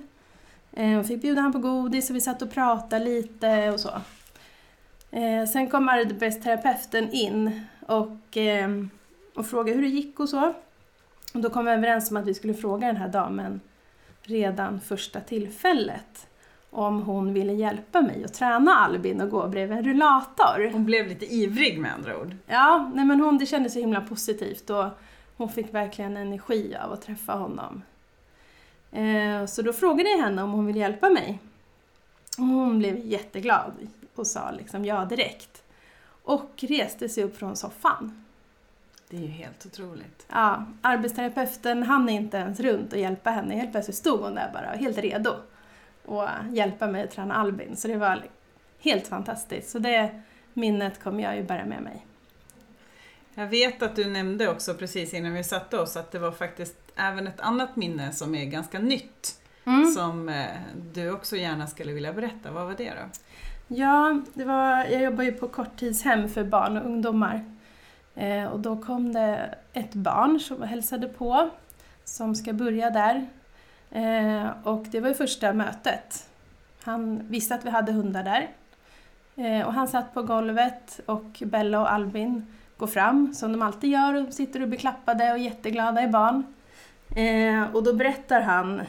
[0.73, 3.91] Eh, Hon fick bjuda honom på godis och vi satt och pratade lite och så.
[5.11, 8.69] Eh, Sen kom arbetsterapeuten in och, eh,
[9.35, 10.55] och frågade hur det gick och så.
[11.35, 13.61] Och då kom vi överens om att vi skulle fråga den här damen
[14.23, 16.27] redan första tillfället
[16.71, 20.71] om hon ville hjälpa mig att träna Albin och gå bredvid en rullator.
[20.73, 22.37] Hon blev lite ivrig med andra ord.
[22.47, 24.87] Ja, nej men hon, det kändes så himla positivt och
[25.37, 27.83] hon fick verkligen energi av att träffa honom.
[28.93, 31.39] Eh, så då frågade jag henne om hon ville hjälpa mig.
[32.39, 33.73] Och hon blev jätteglad
[34.15, 35.63] och sa liksom ja direkt.
[36.23, 38.25] Och reste sig upp från soffan.
[39.09, 40.27] Det är ju helt otroligt.
[40.29, 43.55] Ja, arbetsterapeuten hann inte ens runt och hjälpa henne.
[43.55, 45.31] Helt plötsligt stod hon där bara helt redo
[46.09, 47.77] att hjälpa mig att träna Albin.
[47.77, 48.25] Så det var
[48.79, 49.71] helt fantastiskt.
[49.71, 52.07] Så det minnet kommer jag ju bära med mig.
[53.35, 56.77] Jag vet att du nämnde också precis innan vi satte oss att det var faktiskt
[56.97, 59.87] även ett annat minne som är ganska nytt Mm.
[59.87, 60.47] som eh,
[60.93, 62.51] du också gärna skulle vilja berätta.
[62.51, 63.09] Vad var det då?
[63.75, 67.45] Ja, det var, jag jobbar ju på korttidshem för barn och ungdomar.
[68.15, 71.51] Eh, och då kom det ett barn som hälsade på,
[72.05, 73.27] som ska börja där.
[73.91, 76.31] Eh, och det var ju första mötet.
[76.83, 78.49] Han visste att vi hade hundar där.
[79.37, 82.47] Eh, och han satt på golvet och Bella och Albin
[82.77, 86.55] går fram, som de alltid gör, och sitter och blir klappade och jätteglada i barn.
[87.17, 88.83] Eh, och då berättar han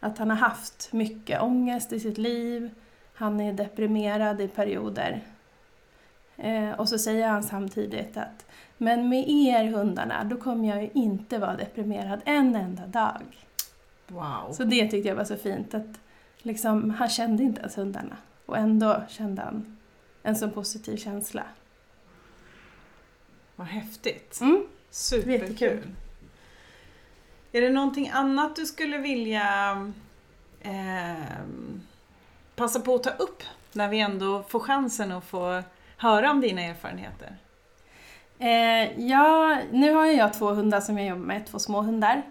[0.00, 2.70] att han har haft mycket ångest i sitt liv,
[3.14, 5.22] han är deprimerad i perioder.
[6.36, 8.46] Eh, och så säger han samtidigt att
[8.78, 13.22] men med er hundarna, då kommer jag ju inte vara deprimerad en enda dag.
[14.12, 14.52] Wow.
[14.52, 16.00] Så det tyckte jag var så fint, att
[16.38, 18.16] liksom, han kände inte ens hundarna.
[18.46, 19.78] Och ändå kände han
[20.22, 21.44] en så positiv känsla.
[23.56, 24.40] Vad häftigt.
[24.40, 24.66] Mm.
[24.90, 25.32] Superkul.
[25.32, 25.82] Jättekul.
[27.52, 29.42] Är det någonting annat du skulle vilja
[30.62, 31.80] ehm,
[32.54, 35.62] passa på att ta upp när vi ändå får chansen att få
[35.96, 37.36] höra om dina erfarenheter?
[38.38, 42.22] Eh, ja, nu har jag två hundar som jag jobbar med, två små hundar.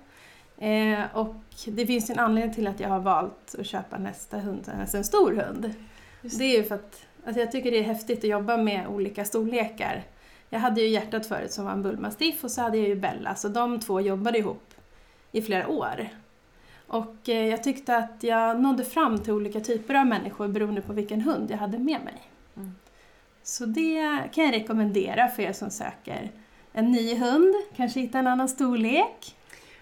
[0.62, 4.71] Eh, och det finns en anledning till att jag har valt att köpa nästa hund,
[4.80, 5.74] alltså en stor hund.
[6.21, 8.88] Just Det är ju för att alltså jag tycker det är häftigt att jobba med
[8.88, 10.04] olika storlekar.
[10.50, 13.36] Jag hade ju hjärtat förut som var en bullmastiff och så hade jag ju Bella,
[13.36, 14.74] så de två jobbade ihop
[15.32, 16.10] i flera år.
[16.88, 20.93] Och eh, jag tyckte att jag nådde fram till olika typer av människor beroende på
[20.93, 22.21] vilken hund jag hade med mig.
[22.56, 22.76] Mm.
[23.43, 26.32] Så det kan jag rekommendera för er som söker
[26.74, 29.36] en ny hund, kanske hitta en annan storlek.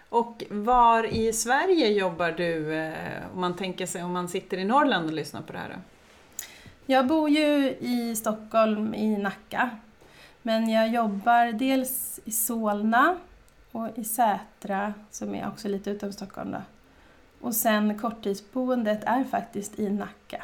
[0.09, 4.65] Och var i Sverige jobbar du, eh, om man tänker sig om man sitter i
[4.65, 5.69] Norrland och lyssnar på det här?
[5.69, 5.75] Då?
[6.85, 9.69] Jag bor ju i Stockholm, i Nacka.
[10.41, 13.17] Men jag jobbar dels i Solna
[13.71, 16.51] och i Sätra, som är också lite utanför Stockholm.
[16.51, 16.61] Då.
[17.41, 20.43] Och sen korttidsboendet är faktiskt i Nacka.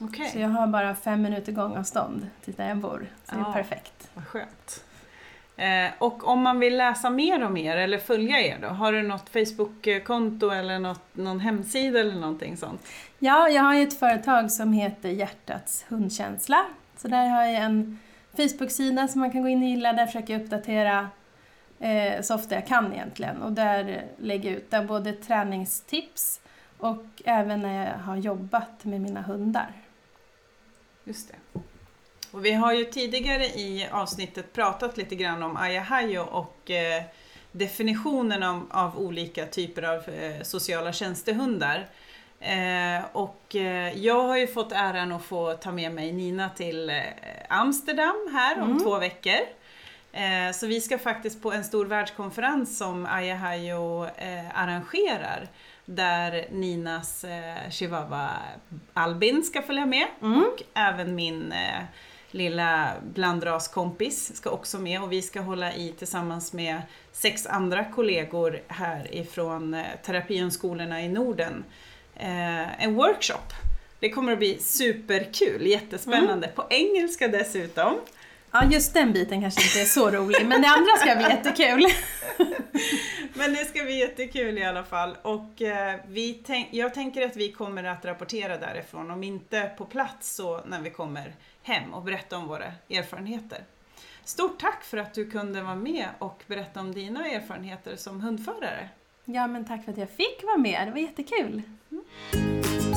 [0.00, 3.06] Okej, Så jag har bara fem minuter gångavstånd till där jag bor.
[3.24, 4.10] Så det är perfekt.
[4.14, 4.84] vad skönt.
[5.58, 8.68] Eh, och om man vill läsa mer om er eller följa er då?
[8.68, 12.86] Har du något Facebook-konto eller något, någon hemsida eller någonting sånt?
[13.18, 16.64] Ja, jag har ju ett företag som heter Hjärtats hundkänsla.
[16.96, 17.98] Så där har jag en
[18.36, 19.92] Facebook-sida som man kan gå in och gilla.
[19.92, 21.08] Där försöker jag uppdatera
[21.78, 23.42] eh, så ofta jag kan egentligen.
[23.42, 26.40] Och där lägger jag ut där både träningstips
[26.78, 29.72] och även när jag har jobbat med mina hundar.
[31.04, 31.60] Just det.
[32.30, 37.02] Och vi har ju tidigare i avsnittet pratat lite grann om ayahayo och eh,
[37.52, 41.86] definitionen av, av olika typer av eh, sociala tjänstehundar.
[42.40, 46.90] Eh, och eh, jag har ju fått äran att få ta med mig Nina till
[46.90, 47.02] eh,
[47.48, 48.82] Amsterdam här om Mm.
[48.82, 49.40] två veckor.
[50.12, 55.48] Eh, så vi ska faktiskt på en stor världskonferens som Ayahayo eh, arrangerar
[55.84, 58.30] där Ninas eh, chihuahua
[58.94, 60.38] Albin ska följa med Mm.
[60.42, 61.82] och även min eh,
[62.30, 68.62] lilla blandraskompis ska också med och vi ska hålla i tillsammans med sex andra kollegor
[68.68, 71.64] här ifrån eh, terapihundskolorna i Norden.
[72.16, 73.52] Eh, en workshop.
[74.00, 76.48] Det kommer att bli superkul, jättespännande.
[76.48, 78.00] På engelska dessutom.
[78.50, 81.84] Ja, just den biten kanske inte är så rolig, men det andra ska bli jättekul.
[83.34, 85.16] Men det ska bli jättekul i alla fall.
[85.22, 89.84] Och eh, vi tänk, jag tänker att vi kommer att rapportera därifrån, om inte på
[89.84, 91.34] plats så när vi kommer
[91.68, 93.64] hem och berätta om våra erfarenheter.
[94.24, 98.88] Stort tack för att du kunde vara med och berätta om dina erfarenheter som hundförare.
[99.24, 100.86] Ja, men tack för att jag fick vara med.
[100.86, 101.62] Det var jättekul.
[102.82, 102.87] Så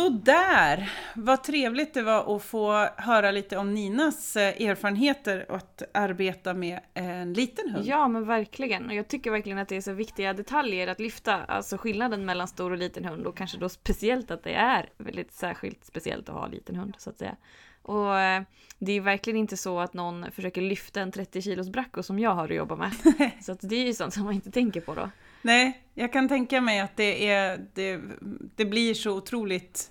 [0.00, 5.82] där, vad trevligt det var att få höra lite om Ninas eh, erfarenheter och att
[5.94, 7.86] arbeta med en liten hund.
[7.86, 8.86] Ja men verkligen.
[8.86, 11.44] Och jag tycker verkligen att det är så viktiga detaljer att lyfta.
[11.44, 15.32] Alltså skillnaden mellan stor och liten hund och kanske då speciellt att det är väldigt
[15.32, 17.36] särskilt speciellt att ha liten hund så att säga.
[17.82, 18.42] Och eh,
[18.78, 22.34] det är verkligen inte så att någon försöker lyfta en 30 kilos bracco som jag
[22.34, 22.92] har att jobba med.
[23.42, 25.10] Så att det är ju sånt som man inte tänker på då.
[25.44, 28.00] Nej, jag kan tänka mig att det, är, det,
[28.56, 29.90] det blir så otroligt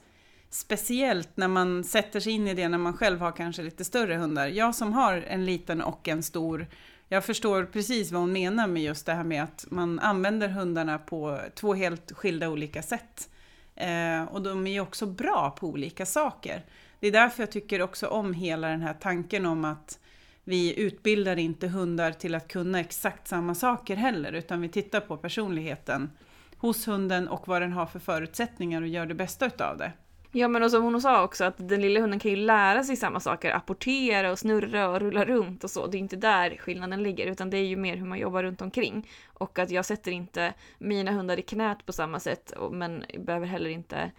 [0.50, 4.16] speciellt när man sätter sig in i det när man själv har kanske lite större
[4.16, 4.48] hundar.
[4.48, 6.68] Jag som har en liten och en stor,
[7.10, 11.00] jag förstår precis vad hon menar med just det här med att man använder hundarna
[11.00, 13.30] på två helt skilda olika sätt.
[13.76, 16.66] Eh, och de är ju också bra på olika saker.
[17.00, 20.00] Det är därför jag tycker också om hela den här tanken om att
[20.44, 25.18] vi utbildar inte hundar till att kunna exakt samma saker heller, utan vi tittar på
[25.18, 26.12] personligheten
[26.58, 29.92] hos hunden och vad den har för förutsättningar och gör det bästa utav det.
[30.36, 32.96] Ja men och som hon sa också att den lilla hunden kan ju lära sig
[32.96, 35.88] samma saker, apportera och snurra och rulla runt och så.
[35.88, 38.62] Det är inte där skillnaden ligger utan det är ju mer hur man jobbar runt
[38.62, 39.10] omkring.
[39.34, 43.70] Och att jag sätter inte mina hundar i knät på samma sätt men behöver heller
[43.70, 44.12] inte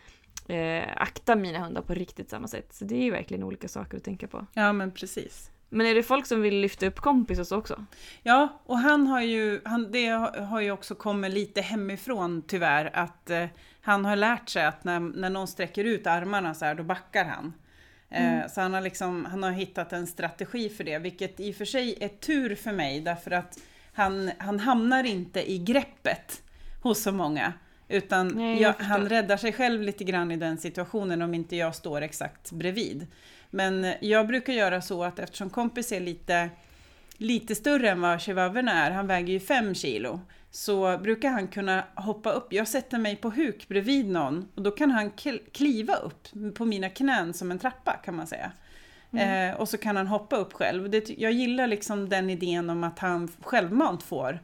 [0.49, 2.75] eh, akta mina hundar på riktigt samma sätt.
[2.75, 4.47] Så det är ju verkligen olika saker att tänka på.
[4.53, 5.51] Ja, men precis.
[5.75, 7.85] Men är det folk som vill lyfta upp kompis och så också?
[8.23, 10.09] Ja, och han har ju, han, det
[10.45, 13.47] har ju också kommit lite hemifrån tyvärr, att eh,
[13.81, 17.25] han har lärt sig att när, när någon sträcker ut armarna så här, då backar
[17.25, 17.53] han.
[18.11, 18.49] Eh, mm.
[18.49, 21.65] så han har, liksom, han har hittat en strategi för det, vilket i och för
[21.65, 23.59] sig är tur för mig, därför att
[23.93, 26.43] han, han hamnar inte i greppet
[26.83, 27.53] hos så många.
[27.89, 31.75] Utan Nej, jag, han räddar sig själv lite grann i den situationen om inte jag
[31.75, 33.07] står exakt bredvid.
[33.55, 36.51] Men jag brukar göra så att eftersom kompis är lite,
[37.17, 41.85] lite större än vad chihuahuorna är, han väger ju 5 kilo, så brukar han kunna
[41.95, 42.53] hoppa upp.
[42.53, 45.11] Jag sätter mig på huk bredvid någon och då kan han
[45.53, 48.53] kliva upp på mina knän som en trappa kan man säga.
[49.13, 49.51] Mm.
[49.51, 50.91] Eh, och så kan han hoppa upp själv.
[50.91, 54.39] Det, jag gillar liksom den idén om att han självmant får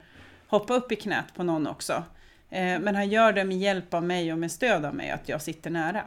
[0.47, 1.93] hoppa upp i knät på någon också.
[2.51, 5.29] Eh, men han gör det med hjälp av mig och med stöd av mig, att
[5.29, 6.05] jag sitter nära.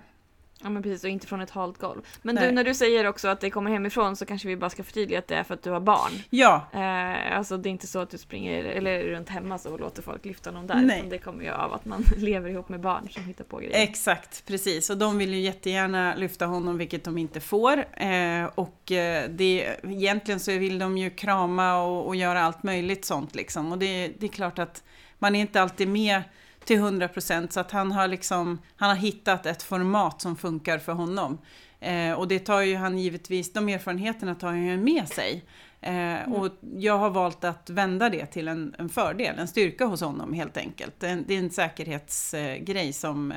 [0.64, 2.02] Ja men precis, och inte från ett halt golv.
[2.22, 2.46] Men Nej.
[2.46, 5.20] du, när du säger också att det kommer hemifrån så kanske vi bara ska förtydliga
[5.20, 6.12] att det är för att du har barn.
[6.30, 6.68] Ja.
[6.74, 10.02] Eh, alltså det är inte så att du springer eller runt hemma så och låter
[10.02, 10.82] folk lyfta någon där.
[10.82, 11.04] Nej.
[11.10, 13.84] Det kommer ju av att man lever ihop med barn som hittar på grejer.
[13.84, 14.90] Exakt, precis.
[14.90, 17.86] Och de vill ju jättegärna lyfta honom, vilket de inte får.
[17.94, 23.06] Eh, och eh, det, egentligen så vill de ju krama och, och göra allt möjligt
[23.06, 23.72] sånt liksom.
[23.72, 24.84] Och det, det är klart att
[25.20, 26.22] man är inte alltid med
[26.66, 27.54] till 100 procent.
[27.54, 31.38] Så att han har, liksom, han har hittat ett format som funkar för honom.
[31.80, 35.44] Eh, och det tar ju han givetvis, de erfarenheterna tar han ju med sig.
[35.82, 36.34] Eh, mm.
[36.34, 40.34] Och jag har valt att vända det till en, en fördel, en styrka hos honom
[40.34, 41.00] helt enkelt.
[41.00, 43.32] Det är en, det är en säkerhetsgrej som,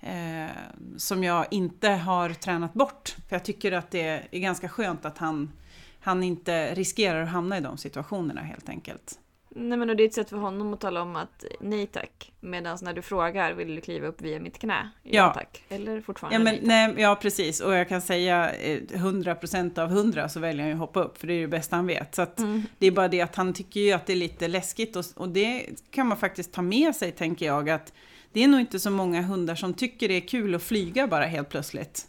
[0.00, 0.46] eh,
[0.96, 3.16] som jag inte har tränat bort.
[3.28, 5.52] För jag tycker att det är ganska skönt att han,
[6.00, 9.18] han inte riskerar att hamna i de situationerna helt enkelt.
[9.54, 12.32] Nej men det är ett sätt för honom att tala om att nej tack.
[12.40, 14.90] Medan när du frågar vill du kliva upp via mitt knä?
[15.02, 15.64] Ja, ja tack.
[15.68, 17.60] Eller fortfarande ja, men, nej, ja precis.
[17.60, 21.18] Och jag kan säga 100% eh, av 100 så väljer han ju att hoppa upp.
[21.18, 22.14] För det är det bästa han vet.
[22.14, 22.62] Så mm.
[22.78, 24.96] det är bara det att han tycker ju att det är lite läskigt.
[24.96, 27.70] Och, och det kan man faktiskt ta med sig tänker jag.
[27.70, 27.92] att
[28.32, 31.24] det är nog inte så många hundar som tycker det är kul att flyga bara
[31.24, 32.06] helt plötsligt.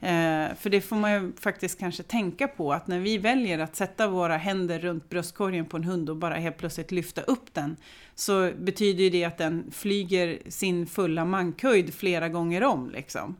[0.00, 3.76] Eh, för det får man ju faktiskt kanske tänka på att när vi väljer att
[3.76, 7.76] sätta våra händer runt bröstkorgen på en hund och bara helt plötsligt lyfta upp den
[8.14, 12.90] så betyder det att den flyger sin fulla mankhöjd flera gånger om.
[12.90, 13.36] Liksom.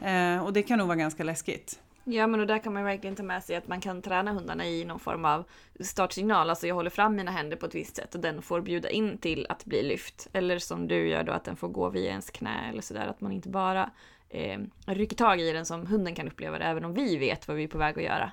[0.00, 1.80] Eh, och det kan nog vara ganska läskigt.
[2.08, 4.66] Ja men och där kan man verkligen ta med sig att man kan träna hundarna
[4.66, 5.44] i någon form av
[5.80, 6.50] startsignal.
[6.50, 9.18] Alltså jag håller fram mina händer på ett visst sätt och den får bjuda in
[9.18, 10.28] till att bli lyft.
[10.32, 13.06] Eller som du gör då att den får gå via ens knä eller sådär.
[13.06, 13.90] Att man inte bara
[14.36, 17.56] eh, rycker tag i den som hunden kan uppleva det, även om vi vet vad
[17.56, 18.32] vi är på väg att göra.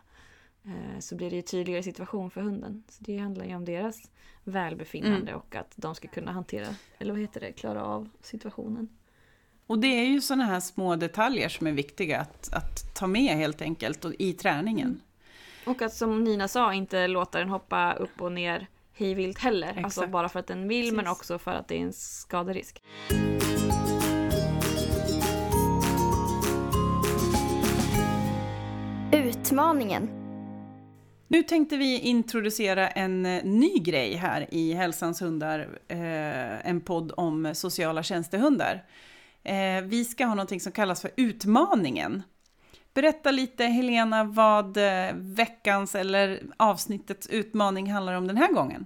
[0.66, 2.84] Eh, så blir det ju tydligare situation för hunden.
[2.90, 4.12] Så det handlar ju om deras
[4.44, 5.36] välbefinnande mm.
[5.36, 8.90] och att de ska kunna hantera, eller vad heter det, klara av situationen.
[9.68, 13.38] Och det är ju sådana här små detaljer som är viktiga att, att ta med
[13.38, 14.88] helt enkelt och i träningen.
[14.88, 15.02] Mm.
[15.66, 19.68] Och att som Nina sa, inte låta den hoppa upp och ner hejvilt heller.
[19.68, 19.98] Alltså Exakt.
[19.98, 20.98] Alltså bara för att den vill Precis.
[20.98, 22.82] men också för att det är en skaderisk.
[29.44, 30.10] Utmaningen.
[31.28, 37.12] Nu tänkte vi introducera en eh, ny grej här i Hälsans hundar, eh, en podd
[37.18, 38.86] om sociala tjänstehundar.
[39.44, 42.24] Eh, vi ska ha någonting som kallas för Utmaningen.
[42.94, 44.78] Berätta lite Helena vad
[45.14, 48.86] veckans eller avsnittets utmaning handlar om den här gången.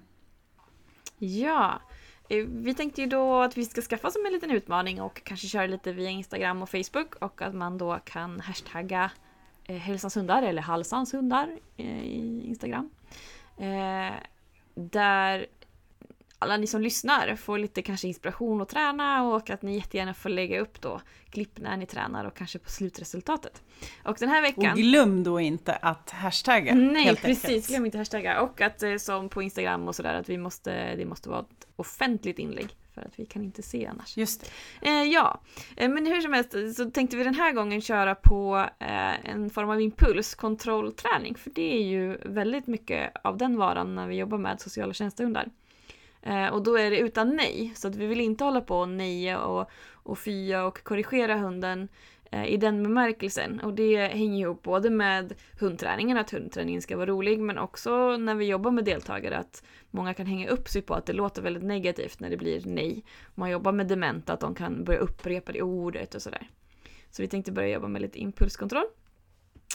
[1.17, 1.81] Ja,
[2.47, 5.67] vi tänkte ju då att vi ska skaffa oss en liten utmaning och kanske köra
[5.67, 9.11] lite via Instagram och Facebook och att man då kan hashtagga
[9.67, 12.89] Hälsans hundar eller Halsans hundar eh, i Instagram.
[13.57, 14.13] Eh,
[14.75, 15.47] där
[16.39, 20.29] alla ni som lyssnar får lite kanske inspiration att träna och att ni jättegärna får
[20.29, 23.63] lägga upp då klipp när ni tränar och kanske på slutresultatet.
[24.03, 24.71] Och den här veckan...
[24.71, 26.75] Och glöm då inte att hashtagga.
[26.75, 27.45] Nej, precis.
[27.45, 27.67] Enkelt.
[27.67, 28.41] Glöm inte hashtagga.
[28.41, 31.67] Och att eh, som på Instagram och sådär att vi måste, det måste vara ett
[31.75, 34.17] offentligt inlägg för att vi kan inte se annars.
[34.17, 34.89] Just det.
[34.89, 35.41] Eh, ja,
[35.77, 39.49] eh, men hur som helst så tänkte vi den här gången köra på eh, en
[39.49, 44.37] form av impulskontrollträning för det är ju väldigt mycket av den varan när vi jobbar
[44.37, 45.49] med sociala tjänstehundar.
[46.21, 48.89] Eh, och då är det utan nej, så att vi vill inte hålla på och
[48.89, 51.87] neja och, och fya och korrigera hunden
[52.31, 53.59] eh, i den bemärkelsen.
[53.59, 58.35] Och det hänger ihop både med hundträningen, att hundträningen ska vara rolig, men också när
[58.35, 59.63] vi jobbar med deltagare att
[59.97, 63.03] många kan hänga upp sig på att det låter väldigt negativt när det blir nej.
[63.35, 66.49] Man jobbar med dementa, att de kan börja upprepa det ordet och sådär.
[67.09, 68.85] Så vi tänkte börja jobba med lite impulskontroll.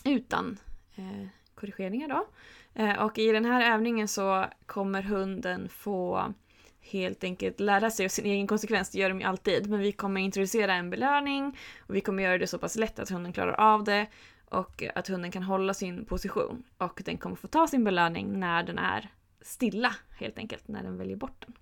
[0.04, 0.58] Utan
[0.94, 2.26] eh, korrigeringar då.
[2.74, 6.32] Eh, och i den här övningen så kommer hunden få
[6.80, 9.70] helt enkelt lära sig av sin egen konsekvens, det gör de ju alltid.
[9.70, 13.10] Men vi kommer introducera en belöning och vi kommer göra det så pass lätt att
[13.10, 14.06] hunden klarar av det
[14.44, 16.62] och att hunden kan hålla sin position.
[16.78, 19.10] Och den kommer få ta sin belöning när den är
[19.44, 21.54] stilla helt enkelt, när den väljer bort den.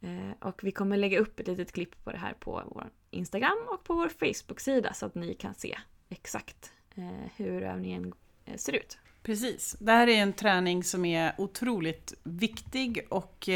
[0.00, 3.58] Eh, och vi kommer lägga upp ett litet klipp på det här på vår Instagram
[3.68, 8.12] och på vår Facebook-sida så att ni kan se exakt eh, hur övningen
[8.44, 8.98] eh, ser ut.
[9.22, 9.76] Precis.
[9.80, 13.48] Det här är en träning som är otroligt viktig och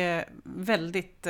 [0.45, 1.27] väldigt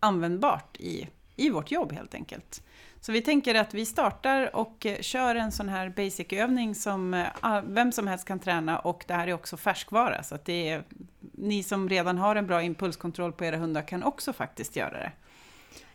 [0.00, 2.62] användbart i, i vårt jobb helt enkelt.
[3.02, 7.62] Så vi tänker att vi startar och eh, kör en sån här basic-övning som eh,
[7.64, 10.82] vem som helst kan träna och det här är också färskvara så att det är,
[11.32, 15.12] ni som redan har en bra impulskontroll på era hundar kan också faktiskt göra det.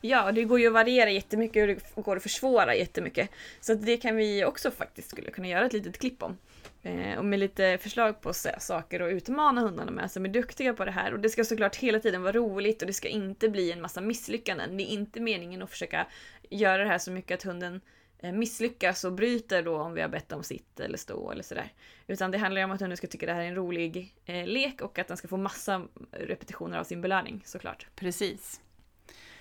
[0.02, 3.30] Ja, det går ju att variera jättemycket och det går att försvåra jättemycket.
[3.62, 6.38] Så det kan vi också faktiskt skulle kunna göra ett litet klipp om.
[6.84, 10.86] Eh, och med lite förslag på saker att utmana hundarna med som är duktiga på
[10.86, 11.14] det här.
[11.14, 14.02] Och det ska såklart hela tiden vara roligt och det ska inte bli en massa
[14.02, 14.78] misslyckanden.
[14.78, 16.08] Det är inte meningen att försöka
[16.50, 17.82] göra det här så mycket att hunden
[18.20, 21.74] eh, misslyckas och bryter då om vi har bett om sitt eller stå eller sådär.
[22.08, 24.46] Utan det handlar ju om att hunden ska tycka det här är en rolig eh,
[24.46, 25.82] lek och att den ska få massa
[26.12, 27.88] repetitioner av sin belöning såklart.
[27.96, 28.62] Precis.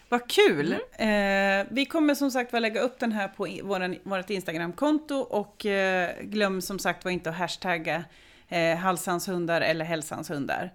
[0.08, 0.76] Vad kul!
[0.92, 1.60] Mm.
[1.60, 5.66] Eh, vi kommer som sagt var lägga upp den här på våran, vårt Instagramkonto och
[5.66, 8.04] eh, glöm som sagt var inte att hashtagga
[8.48, 10.72] eh, Halsans hundar eller Hälsans hundar.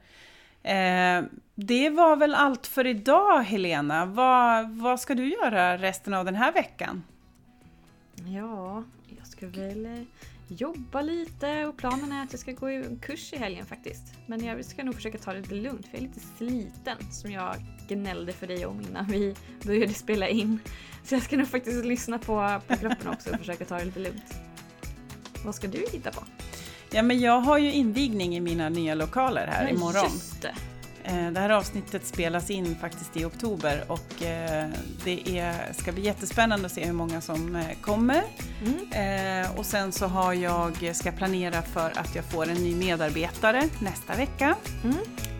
[0.63, 1.23] Eh,
[1.55, 4.05] det var väl allt för idag Helena.
[4.05, 7.03] Vad, vad ska du göra resten av den här veckan?
[8.25, 8.83] Ja,
[9.17, 10.03] jag ska väl eh,
[10.47, 14.03] jobba lite och planen är att jag ska gå en kurs i helgen faktiskt.
[14.25, 17.31] Men jag ska nog försöka ta det lite lugnt för jag är lite sliten som
[17.31, 17.55] jag
[17.87, 20.59] gnällde för dig om innan vi började spela in.
[21.03, 23.99] Så jag ska nog faktiskt lyssna på, på kroppen också och försöka ta det lite
[23.99, 24.33] lugnt.
[25.45, 26.21] Vad ska du hitta på?
[26.93, 30.03] Ja men jag har ju invigning i mina nya lokaler här Men imorgon.
[30.03, 30.53] Just det.
[31.03, 34.69] Eh, det här avsnittet spelas in faktiskt i oktober och eh,
[35.03, 38.23] det är, ska bli jättespännande att se hur många som eh, kommer.
[38.65, 39.51] Mm.
[39.57, 44.15] Och sen så har jag, ska planera för att jag får en ny medarbetare nästa
[44.15, 44.55] vecka.
[44.83, 44.97] Mm.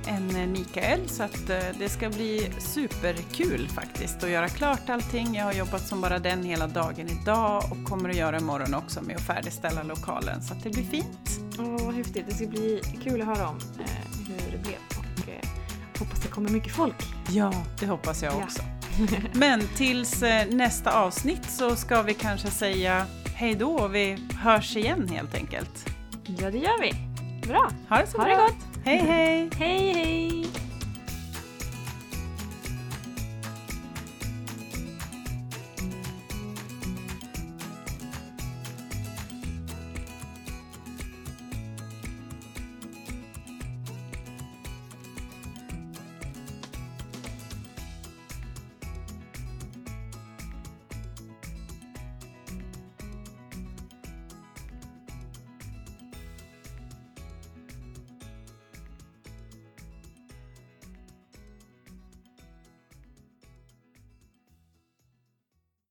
[0.08, 1.48] En Mikael, så att
[1.80, 5.36] det ska bli superkul faktiskt att göra klart allting.
[5.36, 9.02] Jag har jobbat som bara den hela dagen idag och kommer att göra imorgon också
[9.02, 11.40] med att färdigställa lokalen så att det blir fint.
[11.60, 12.26] Åh, vad häftigt.
[12.28, 13.60] Det ska bli kul att höra om
[14.28, 14.78] hur det blev
[16.02, 16.96] hoppas det kommer mycket folk.
[17.30, 18.62] Ja, det hoppas jag också.
[18.62, 19.18] Ja.
[19.34, 24.76] Men tills eh, nästa avsnitt så ska vi kanske säga hej då och vi hörs
[24.76, 25.90] igen helt enkelt.
[26.26, 26.94] Ja, det gör vi.
[27.48, 27.72] Bra.
[27.90, 28.36] Ha det så ha bra.
[28.36, 28.71] det gott.
[28.84, 29.50] Hej, hej.
[29.60, 30.71] hej, hej.